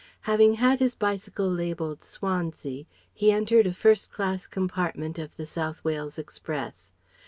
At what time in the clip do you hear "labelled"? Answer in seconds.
1.47-2.03